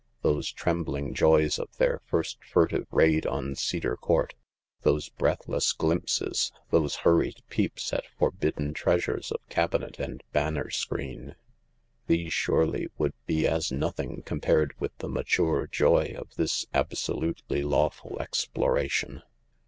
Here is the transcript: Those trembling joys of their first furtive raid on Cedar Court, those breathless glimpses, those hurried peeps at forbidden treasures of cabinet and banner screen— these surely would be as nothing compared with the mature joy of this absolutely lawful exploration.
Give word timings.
Those 0.23 0.51
trembling 0.51 1.13
joys 1.13 1.59
of 1.59 1.77
their 1.77 2.01
first 2.07 2.43
furtive 2.43 2.87
raid 2.89 3.27
on 3.27 3.53
Cedar 3.53 3.95
Court, 3.95 4.33
those 4.81 5.09
breathless 5.09 5.73
glimpses, 5.73 6.51
those 6.71 6.95
hurried 7.05 7.43
peeps 7.49 7.93
at 7.93 8.07
forbidden 8.17 8.73
treasures 8.73 9.31
of 9.31 9.47
cabinet 9.49 9.99
and 9.99 10.23
banner 10.31 10.71
screen— 10.71 11.35
these 12.07 12.33
surely 12.33 12.87
would 12.97 13.13
be 13.27 13.45
as 13.45 13.71
nothing 13.71 14.23
compared 14.23 14.73
with 14.81 14.97
the 14.97 15.07
mature 15.07 15.67
joy 15.67 16.15
of 16.17 16.33
this 16.35 16.65
absolutely 16.73 17.61
lawful 17.61 18.19
exploration. 18.19 19.21